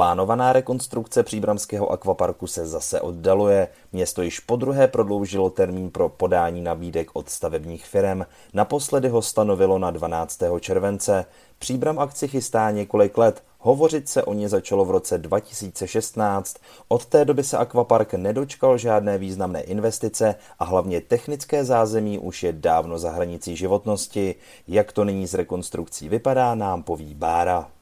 [0.00, 3.68] Plánovaná rekonstrukce příbramského akvaparku se zase oddaluje.
[3.92, 8.22] Město již po druhé prodloužilo termín pro podání nabídek od stavebních firm.
[8.54, 10.40] Naposledy ho stanovilo na 12.
[10.60, 11.24] července.
[11.58, 13.42] Příbram akci chystá několik let.
[13.58, 16.56] Hovořit se o ně začalo v roce 2016.
[16.88, 22.52] Od té doby se akvapark nedočkal žádné významné investice a hlavně technické zázemí už je
[22.52, 24.34] dávno za hranicí životnosti.
[24.68, 27.79] Jak to nyní s rekonstrukcí vypadá, nám poví Bára.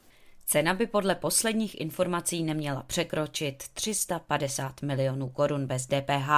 [0.51, 6.29] Cena by podle posledních informací neměla překročit 350 milionů korun bez DPH.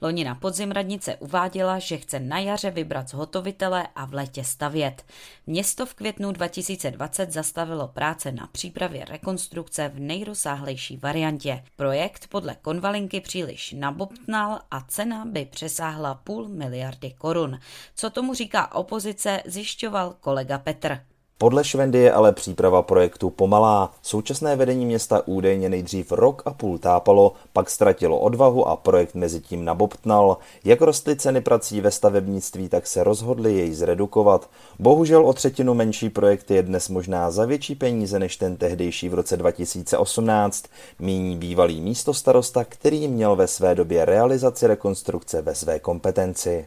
[0.00, 5.04] Loni na podzim radnice uváděla, že chce na jaře vybrat zhotovitele a v létě stavět.
[5.46, 11.64] Město v květnu 2020 zastavilo práce na přípravě rekonstrukce v nejrozsáhlejší variantě.
[11.76, 17.58] Projekt podle konvalinky příliš nabobtnal a cena by přesáhla půl miliardy korun.
[17.94, 21.13] Co tomu říká opozice, zjišťoval kolega Petr.
[21.38, 23.90] Podle Švendy je ale příprava projektu pomalá.
[24.02, 29.40] Současné vedení města údajně nejdřív rok a půl tápalo, pak ztratilo odvahu a projekt mezi
[29.40, 30.38] tím nabobtnal.
[30.64, 34.50] Jak rostly ceny prací ve stavebnictví, tak se rozhodli jej zredukovat.
[34.78, 39.14] Bohužel o třetinu menší projekt je dnes možná za větší peníze než ten tehdejší v
[39.14, 40.64] roce 2018,
[40.98, 46.66] míní bývalý místostarosta, který měl ve své době realizaci rekonstrukce ve své kompetenci.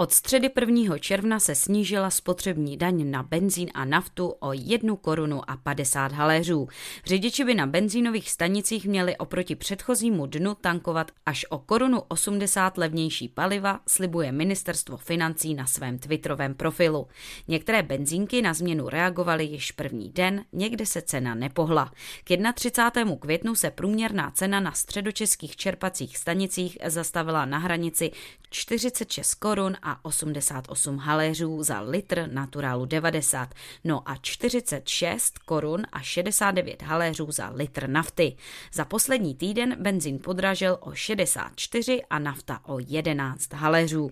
[0.00, 0.98] Od středy 1.
[0.98, 6.68] června se snížila spotřební daň na benzín a naftu o 1 korunu a 50 haléřů.
[7.04, 13.28] Řidiči by na benzínových stanicích měli oproti předchozímu dnu tankovat až o korunu 80 levnější
[13.28, 17.06] paliva, slibuje ministerstvo financí na svém twitterovém profilu.
[17.48, 21.92] Některé benzínky na změnu reagovaly již první den, někde se cena nepohla.
[22.24, 23.16] K 31.
[23.16, 28.10] květnu se průměrná cena na středočeských čerpacích stanicích zastavila na hranici
[28.50, 36.00] 46 korun a a 88 haléřů za litr naturálu 90, no a 46 korun a
[36.00, 38.36] 69 haléřů za litr nafty.
[38.72, 44.10] Za poslední týden benzín podražil o 64 a nafta o 11 haléřů.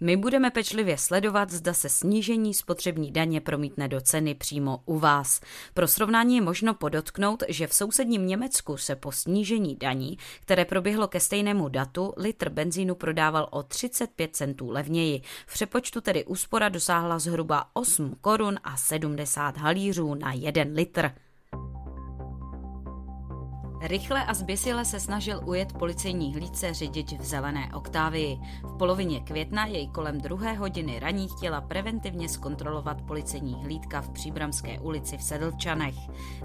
[0.00, 5.40] My budeme pečlivě sledovat, zda se snížení spotřební daně promítne do ceny přímo u vás.
[5.74, 11.08] Pro srovnání je možno podotknout, že v sousedním Německu se po snížení daní, které proběhlo
[11.08, 15.22] ke stejnému datu, litr benzínu prodával o 35 centů levněji.
[15.46, 21.10] V přepočtu tedy úspora dosáhla zhruba 8 korun a 70 halířů na 1 litr.
[23.80, 28.40] Rychle a zběsile se snažil ujet policejní hlídce řidič v zelené oktávii.
[28.62, 34.80] V polovině května jej kolem druhé hodiny raní chtěla preventivně zkontrolovat policejní hlídka v Příbramské
[34.80, 35.94] ulici v Sedlčanech.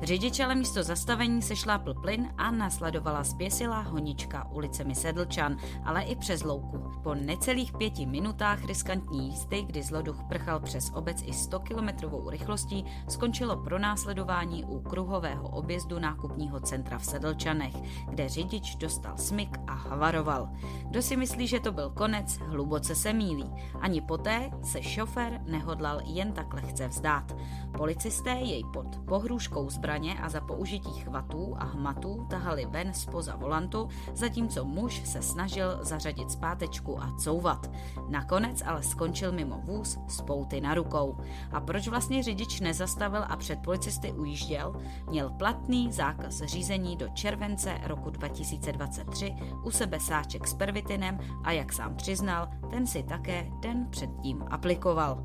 [0.02, 6.16] Řidič ale místo zastavení se šlápl plyn a nasledovala zběsilá honička ulicemi Sedlčan, ale i
[6.16, 6.92] přes louku.
[7.04, 12.86] Po necelých pěti minutách riskantní jízdy, kdy zloduch prchal přes obec i 100 kilometrovou rychlostí,
[13.10, 17.74] skončilo pronásledování u kruhového objezdu nákupního centra v Sedlčanech Sedlčanech,
[18.10, 20.50] kde řidič dostal smyk a havaroval.
[20.90, 23.54] Kdo si myslí, že to byl konec, hluboce se mílí.
[23.82, 27.36] Ani poté se šofér nehodlal jen tak lehce vzdát.
[27.78, 33.88] Policisté jej pod pohrůžkou zbraně a za použití chvatů a hmatů tahali ven spoza volantu,
[34.14, 37.72] zatímco muž se snažil zařadit zpátečku a couvat.
[38.10, 41.18] Nakonec ale skončil mimo vůz s pouty na rukou.
[41.52, 44.82] A proč vlastně řidič nezastavil a před policisty ujížděl?
[45.10, 51.74] Měl platný zákaz řízení do července roku 2023 u sebe sáček s pervitinem a jak
[51.74, 55.24] sám přiznal, ten si také den předtím aplikoval.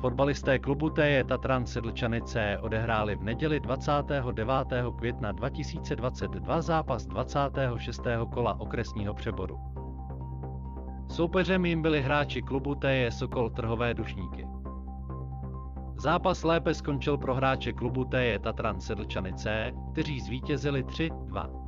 [0.00, 4.48] Fotbalisté klubu TJ Tatran Sedlčanice odehráli v neděli 29.
[4.98, 8.02] května 2022 zápas 26.
[8.32, 9.58] kola okresního přeboru.
[11.08, 14.53] Soupeřem jim byli hráči klubu TJ Sokol Trhové Dušníky.
[16.04, 21.63] Zápas lépe skončil pro hráče klubu TJ Tatran Sedlčany C, kteří zvítězili 3-2.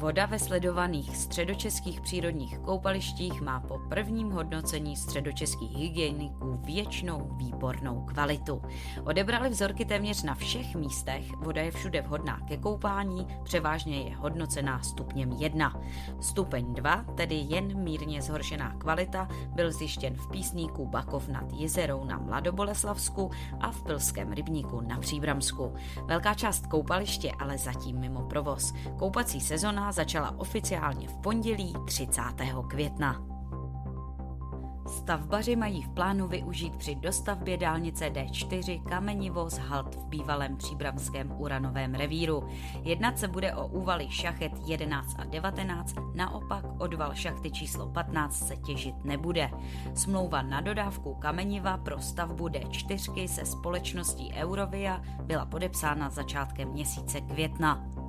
[0.00, 8.62] Voda ve sledovaných středočeských přírodních koupalištích má po prvním hodnocení středočeských hygieniků věčnou výbornou kvalitu.
[9.04, 14.82] Odebrali vzorky téměř na všech místech, voda je všude vhodná ke koupání, převážně je hodnocená
[14.82, 15.80] stupněm 1.
[16.20, 22.18] Stupeň 2, tedy jen mírně zhoršená kvalita, byl zjištěn v písníku Bakov nad jezerou na
[22.18, 23.30] Mladoboleslavsku
[23.60, 25.74] a v Pilském rybníku na Příbramsku.
[26.04, 28.72] Velká část koupaliště ale zatím mimo provoz.
[28.98, 32.22] Koupací sezona začala oficiálně v pondělí 30.
[32.68, 33.30] května.
[34.90, 41.94] Stavbaři mají v plánu využít při dostavbě dálnice D4 kamenivoz Halt v bývalém příbramském uranovém
[41.94, 42.48] revíru.
[42.82, 48.56] Jednat se bude o úvaly šachet 11 a 19, naopak odval šachty číslo 15 se
[48.56, 49.50] těžit nebude.
[49.94, 57.99] Smlouva na dodávku kameniva pro stavbu D4 se společností Eurovia byla podepsána začátkem měsíce května.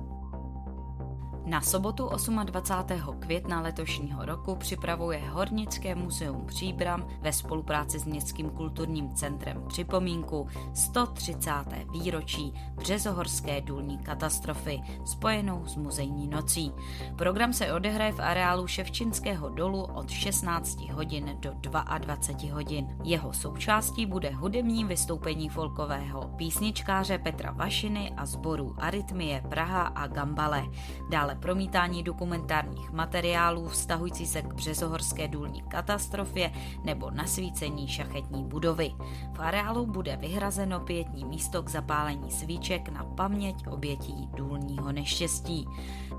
[1.52, 2.10] Na sobotu
[2.44, 3.20] 28.
[3.20, 11.50] května letošního roku připravuje Hornické muzeum Příbram ve spolupráci s Městským kulturním centrem připomínku 130.
[11.92, 16.72] výročí Březohorské důlní katastrofy spojenou s muzejní nocí.
[17.16, 21.52] Program se odehraje v areálu Ševčinského dolu od 16 hodin do
[21.98, 22.96] 22 hodin.
[23.04, 30.64] Jeho součástí bude hudební vystoupení folkového písničkáře Petra Vašiny a sborů Arytmie Praha a Gambale.
[31.10, 36.52] Dále promítání dokumentárních materiálů vztahující se k březohorské důlní katastrofě
[36.84, 38.92] nebo nasvícení šachetní budovy.
[39.32, 45.66] V areálu bude vyhrazeno pětní místo k zapálení svíček na paměť obětí důlního neštěstí.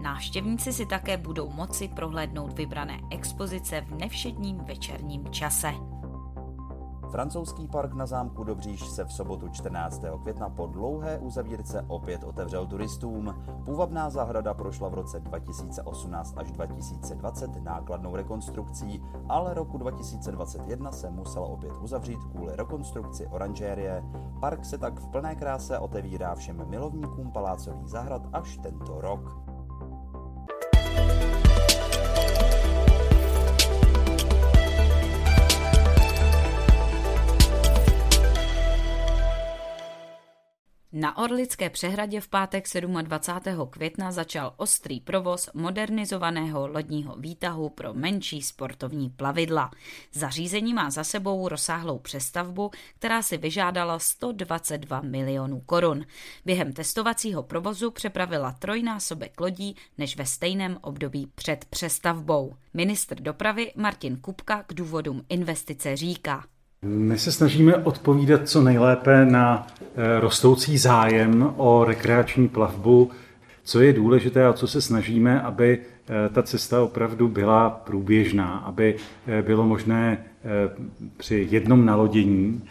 [0.01, 5.92] Návštěvníci si také budou moci prohlédnout vybrané expozice v nevšedním večerním čase.
[7.13, 10.01] Francouzský park na zámku Dobříž se v sobotu 14.
[10.21, 13.35] května po dlouhé uzavírce opět otevřel turistům.
[13.65, 21.45] Půvabná zahrada prošla v roce 2018 až 2020 nákladnou rekonstrukcí, ale roku 2021 se musela
[21.45, 24.03] opět uzavřít kvůli rekonstrukci oranžérie.
[24.39, 29.42] Park se tak v plné kráse otevírá všem milovníkům palácových zahrad až tento rok.
[40.95, 42.65] Na Orlické přehradě v pátek
[43.01, 43.67] 27.
[43.69, 49.71] května začal ostrý provoz modernizovaného lodního výtahu pro menší sportovní plavidla.
[50.11, 56.05] Zařízení má za sebou rozsáhlou přestavbu, která si vyžádala 122 milionů korun.
[56.45, 62.55] Během testovacího provozu přepravila trojnásobek lodí než ve stejném období před přestavbou.
[62.73, 66.43] Ministr dopravy Martin Kupka k důvodům investice říká.
[66.85, 73.11] My se snažíme odpovídat co nejlépe na eh, rostoucí zájem o rekreační plavbu,
[73.63, 78.95] co je důležité a co se snažíme, aby eh, ta cesta opravdu byla průběžná, aby
[79.27, 80.25] eh, bylo možné
[81.17, 82.61] při jednom nalodění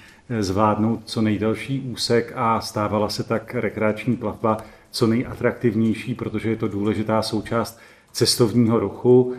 [0.41, 4.57] zvládnout co nejdelší úsek a stávala se tak rekreační plavba
[4.91, 7.81] co nejatraktivnější, protože je to důležitá součást
[8.13, 9.35] cestovního ruchu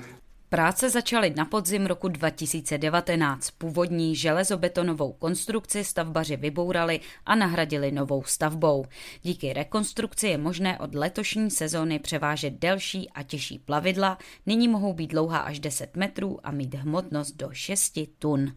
[0.53, 3.51] Práce začaly na podzim roku 2019.
[3.51, 8.85] Původní železobetonovou konstrukci stavbaři vybourali a nahradili novou stavbou.
[9.22, 14.17] Díky rekonstrukci je možné od letošní sezóny převážet delší a těžší plavidla.
[14.45, 18.53] Nyní mohou být dlouhá až 10 metrů a mít hmotnost do 6 tun.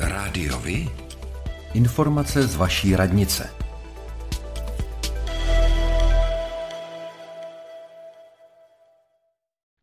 [0.00, 0.88] Rádiovi?
[1.74, 3.63] Informace z vaší radnice.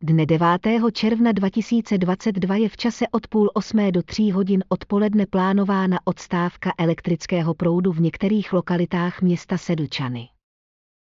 [0.04, 0.48] Dne 9.
[0.92, 7.54] června 2022 je v čase od půl osmé do tří hodin odpoledne plánována odstávka elektrického
[7.54, 10.28] proudu v některých lokalitách města Sedlčany.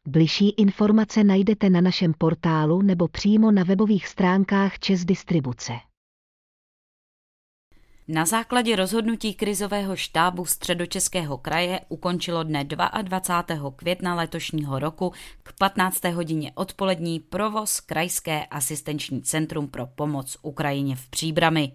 [0.07, 5.73] Bližší informace najdete na našem portálu nebo přímo na webových stránkách Čes Distribuce.
[8.09, 12.63] Na základě rozhodnutí krizového štábu středočeského kraje ukončilo dne
[13.01, 13.71] 22.
[13.71, 16.03] května letošního roku k 15.
[16.03, 21.71] hodině odpolední provoz Krajské asistenční centrum pro pomoc Ukrajině v Příbrami.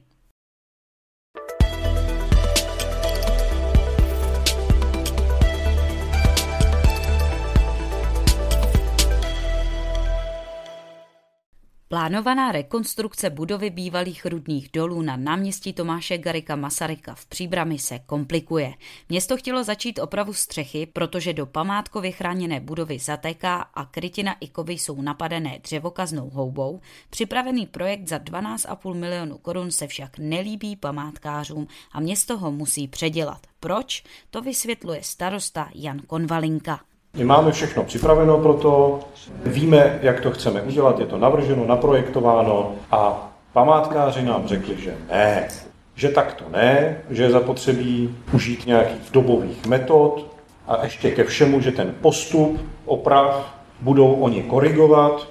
[11.92, 18.74] Plánovaná rekonstrukce budovy bývalých rudných dolů na náměstí Tomáše Garika Masaryka v Příbrami se komplikuje.
[19.08, 24.72] Město chtělo začít opravu střechy, protože do památkově chráněné budovy zatéká a krytina i kovy
[24.72, 26.80] jsou napadené dřevokaznou houbou.
[27.10, 33.46] Připravený projekt za 12,5 milionu korun se však nelíbí památkářům a město ho musí předělat.
[33.60, 34.04] Proč?
[34.30, 36.80] To vysvětluje starosta Jan Konvalinka.
[37.16, 39.00] My máme všechno připraveno pro to,
[39.46, 45.48] víme, jak to chceme udělat, je to navrženo, naprojektováno a památkáři nám řekli, že ne,
[45.94, 50.26] že tak to ne, že je zapotřebí užít nějakých dobových metod
[50.68, 55.28] a ještě ke všemu, že ten postup oprav budou oni korigovat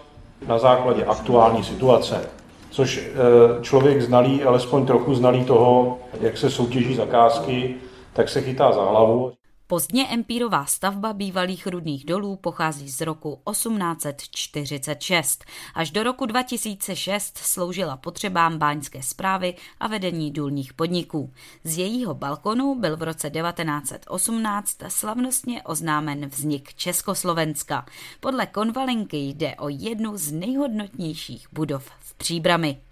[0.48, 2.30] na základě aktuální situace.
[2.70, 7.76] Což eh, člověk znalý, alespoň trochu znalý toho, jak se soutěží zakázky,
[8.14, 9.34] tak se chytá za hlavu.
[9.72, 15.46] Pozdně empírová stavba bývalých rudných dolů pochází z roku 1846.
[15.74, 21.34] Až do roku 2006 sloužila potřebám báňské zprávy a vedení důlních podniků.
[21.64, 27.86] Z jejího balkonu byl v roce 1918 slavnostně oznámen vznik Československa.
[28.20, 32.91] Podle konvalinky jde o jednu z nejhodnotnějších budov v Příbrami.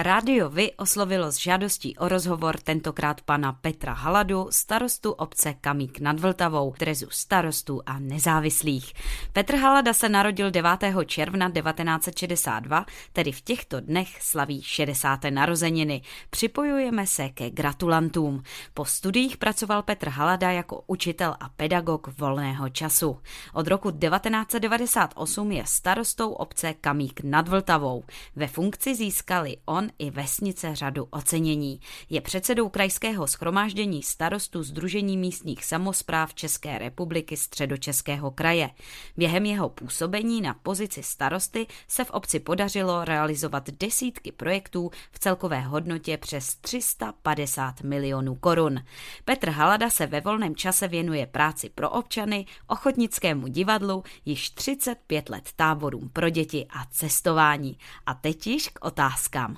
[0.00, 6.20] Rádio Vy oslovilo s žádostí o rozhovor tentokrát pana Petra Haladu, starostu obce Kamík nad
[6.20, 8.92] Vltavou, trezu starostů a nezávislých.
[9.32, 10.70] Petr Halada se narodil 9.
[11.06, 15.20] června 1962, tedy v těchto dnech slaví 60.
[15.30, 16.02] narozeniny.
[16.30, 18.42] Připojujeme se ke gratulantům.
[18.74, 23.18] Po studiích pracoval Petr Halada jako učitel a pedagog volného času.
[23.52, 28.04] Od roku 1998 je starostou obce Kamík nad Vltavou.
[28.36, 31.80] Ve funkci získali on i vesnice řadu ocenění.
[32.10, 38.70] Je předsedou krajského schromáždění starostů Združení místních samozpráv České republiky Středočeského kraje.
[39.16, 45.60] Během jeho působení na pozici starosty se v obci podařilo realizovat desítky projektů v celkové
[45.60, 48.80] hodnotě přes 350 milionů korun.
[49.24, 55.48] Petr Halada se ve volném čase věnuje práci pro občany, ochotnickému divadlu, již 35 let
[55.56, 57.78] táborům pro děti a cestování.
[58.06, 59.56] A teď již k otázkám.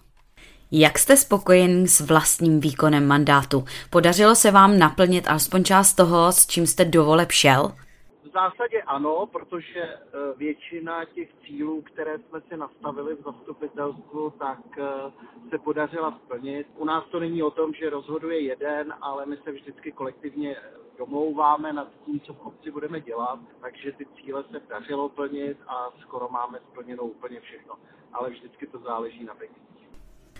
[0.72, 3.64] Jak jste spokojen s vlastním výkonem mandátu?
[3.90, 7.68] Podařilo se vám naplnit alespoň část toho, s čím jste do voleb šel?
[8.22, 9.98] V zásadě ano, protože e,
[10.36, 14.82] většina těch cílů, které jsme si nastavili v zastupitelstvu, tak e,
[15.50, 16.66] se podařila splnit.
[16.76, 20.56] U nás to není o tom, že rozhoduje jeden, ale my se vždycky kolektivně
[20.98, 25.90] domlouváme nad tím, co v obci budeme dělat, takže ty cíle se dařilo plnit a
[26.00, 27.74] skoro máme splněno úplně všechno.
[28.12, 29.79] Ale vždycky to záleží na penězích.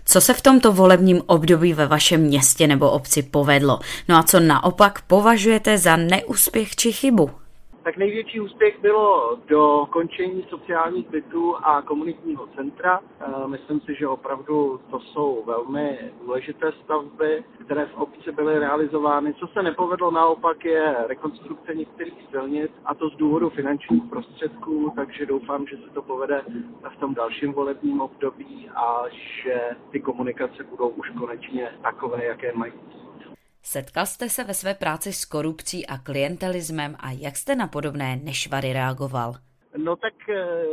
[0.05, 3.79] Co se v tomto volebním období ve vašem městě nebo obci povedlo?
[4.09, 7.40] No a co naopak považujete za neúspěch či chybu?
[7.83, 12.99] Tak největší úspěch bylo do končení sociálních bytů a komunitního centra.
[13.19, 19.33] Eh, myslím si, že opravdu to jsou velmi důležité stavby, které v obci byly realizovány.
[19.33, 25.25] Co se nepovedlo naopak je rekonstrukce některých silnic a to z důvodu finančních prostředků, takže
[25.25, 26.41] doufám, že se to povede
[26.89, 29.03] v tom dalším volebním období a
[29.43, 29.61] že
[29.91, 32.73] ty komunikace budou už konečně takové, jaké mají
[33.63, 38.15] Setkal jste se ve své práci s korupcí a klientelismem a jak jste na podobné
[38.23, 39.33] nešvary reagoval?
[39.77, 40.63] No tak eh,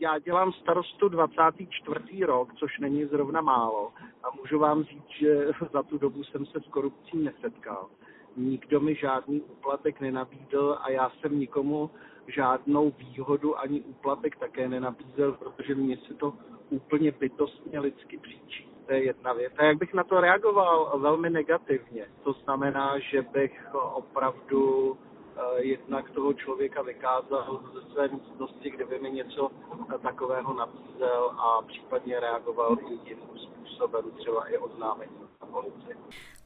[0.00, 2.24] já dělám starostu 24.
[2.24, 3.92] rok, což není zrovna málo.
[4.22, 7.88] A můžu vám říct, že za tu dobu jsem se s korupcí nesetkal.
[8.36, 11.90] Nikdo mi žádný úplatek nenabídl a já jsem nikomu
[12.26, 16.34] žádnou výhodu ani úplatek také nenabízel, protože mě se to
[16.70, 19.52] úplně bytostně lidsky příčí to je jedna věc.
[19.58, 20.98] A jak bych na to reagoval?
[20.98, 22.06] Velmi negativně.
[22.24, 24.96] To znamená, že bych opravdu
[25.36, 29.50] eh, jednak toho člověka vykázal ze své místnosti, kde by mi něco
[30.02, 35.96] takového nabízel a případně reagoval i jiným způsobem, třeba i oznámení na policii.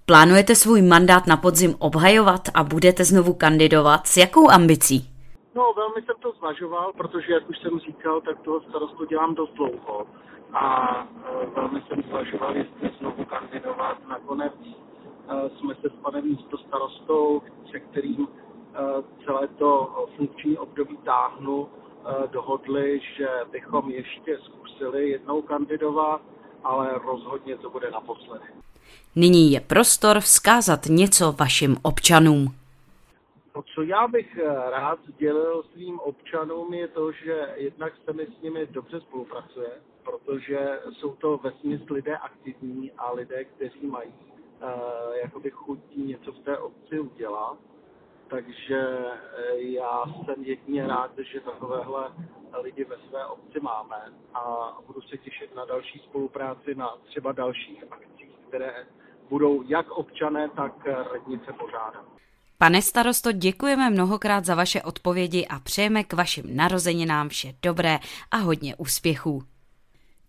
[0.07, 4.07] Plánujete svůj mandát na podzim obhajovat a budete znovu kandidovat?
[4.07, 5.09] S jakou ambicí?
[5.55, 9.53] No, velmi jsem to zvažoval, protože, jak už jsem říkal, tak toho starostu dělám dost
[9.55, 10.07] dlouho
[10.53, 10.95] a
[11.43, 14.09] e, velmi jsem zvažoval, jestli znovu kandidovat.
[14.09, 18.79] Nakonec e, jsme se s panem místostarostou, se kterým e,
[19.25, 21.69] celé to funkční období táhnu,
[22.33, 26.21] dohodli, že bychom ještě zkusili jednou kandidovat,
[26.65, 28.45] ale rozhodně to bude naposledy.
[29.17, 32.55] Nyní je prostor vzkázat něco vašim občanům.
[33.53, 34.39] To, co já bych
[34.71, 39.71] rád sdělil svým občanům, je to, že jednak se mi s nimi dobře spolupracuje,
[40.05, 44.69] protože jsou to vesměs lidé aktivní a lidé, kteří mají uh,
[45.23, 47.59] jakoby chutí něco v té obci udělat.
[48.29, 52.13] Takže uh, já jsem jedině rád, že takovéhle
[52.63, 57.85] lidi ve své obci máme a budu se těšit na další spolupráci na třeba dalších
[57.91, 58.87] akcích, které
[59.29, 62.05] budou jak občané, tak radnice pořádat.
[62.59, 67.99] Pane starosto, děkujeme mnohokrát za vaše odpovědi a přejeme k vašim narozeninám vše dobré
[68.31, 69.43] a hodně úspěchů.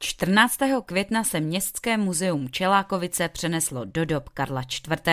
[0.03, 0.57] 14.
[0.85, 5.11] května se Městské muzeum Čelákovice přeneslo do dob Karla IV.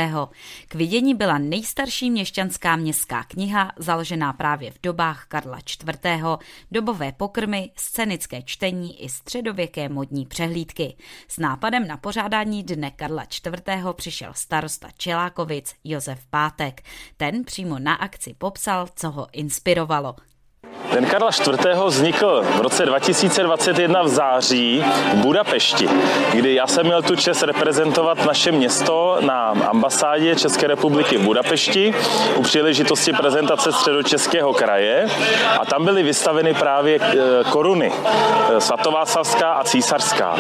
[0.68, 6.22] K vidění byla nejstarší měšťanská městská kniha, založená právě v dobách Karla IV.,
[6.70, 10.96] dobové pokrmy, scénické čtení i středověké modní přehlídky.
[11.28, 13.62] S nápadem na pořádání dne Karla IV.
[13.92, 16.82] přišel starosta Čelákovic Josef Pátek.
[17.16, 20.16] Ten přímo na akci popsal, co ho inspirovalo.
[20.92, 21.84] Den Karla IV.
[21.86, 25.88] vznikl v roce 2021 v září v Budapešti,
[26.32, 31.94] kdy já jsem měl tu čest reprezentovat naše město na ambasádě České republiky v Budapešti
[32.36, 35.08] u příležitosti prezentace středočeského kraje
[35.60, 37.16] a tam byly vystaveny právě eh,
[37.50, 40.36] koruny eh, svatováclavská a císařská.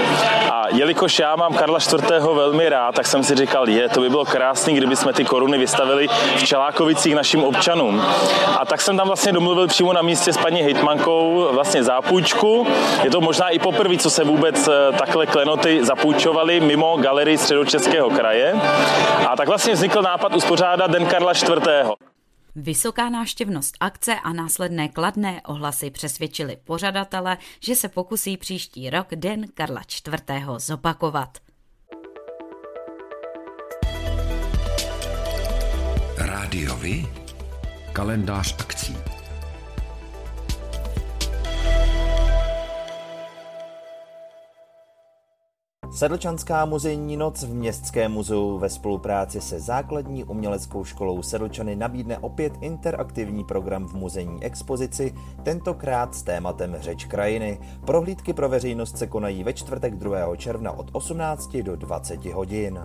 [0.50, 2.10] A jelikož já mám Karla IV.
[2.34, 5.58] velmi rád, tak jsem si říkal, je, to by bylo krásné, kdyby jsme ty koruny
[5.58, 8.02] vystavili v Čelákovicích našim občanům.
[8.58, 12.66] A tak jsem tam vlastně domluvil přímo na místě s paní hejtmankou vlastně zápůjčku.
[13.04, 18.10] Je to možná i poprvé, co se vůbec eh, takhle klenoty zapůjčovaly mimo galerii středočeského
[18.10, 18.52] kraje.
[19.28, 21.68] A tak vlastně vznikl nápad uspořádat Den Karla IV.
[22.56, 29.44] Vysoká návštěvnost akce a následné kladné ohlasy přesvědčili pořadatele, že se pokusí příští rok Den
[29.54, 30.44] Karla IV.
[30.56, 31.28] zopakovat.
[36.18, 37.06] Rádiovi?
[37.92, 38.96] Kalendář akcí.
[46.00, 52.52] Sedlčanská muzejní noc v Městském muzeu ve spolupráci se základní uměleckou školou Sedlčany nabídne opět
[52.60, 57.60] interaktivní program v muzejní expozici, tentokrát s tématem Řeč krajiny.
[57.86, 60.36] Prohlídky pro veřejnost se konají ve čtvrtek 2.
[60.36, 62.80] června od 18 do 20 hodin.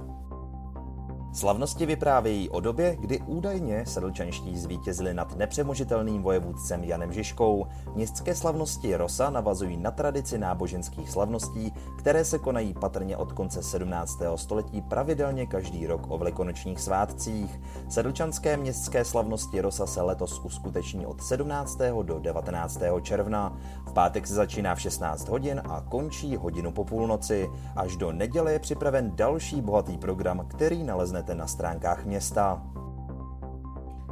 [1.36, 7.68] Slavnosti vyprávějí o době, kdy údajně sedlčanští zvítězili nad nepřemožitelným vojevůdcem Janem Žižkou.
[7.96, 14.20] Městské slavnosti Rosa navazují na tradici náboženských slavností, které se konají patrně od konce 17.
[14.36, 17.62] století pravidelně každý rok o velikonočních svátcích.
[17.90, 21.78] Sedlčanské městské slavnosti Rosa se letos uskuteční od 17.
[22.04, 22.80] do 19.
[23.02, 23.58] června.
[23.88, 27.50] V pátek se začíná v 16 hodin a končí hodinu po půlnoci.
[27.76, 32.62] Až do neděle je připraven další bohatý program, který naleznete naleznete na stránkách města.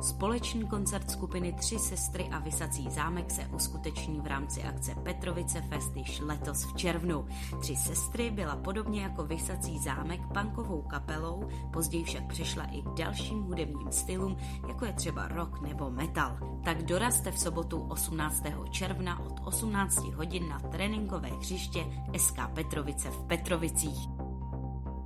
[0.02, 5.96] Společný koncert skupiny Tři sestry a Vysací zámek se uskuteční v rámci akce Petrovice Fest
[5.96, 7.26] již letos v červnu.
[7.62, 13.44] Tři sestry byla podobně jako Vysací zámek punkovou kapelou, později však přišla i k dalším
[13.44, 16.38] hudebním stylům, jako je třeba rock nebo metal.
[16.66, 18.44] Tak dorazte v sobotu 18.
[18.72, 21.86] června od 18 hodin na tréninkové hřiště
[22.18, 24.13] SK Petrovice v Petrovicích.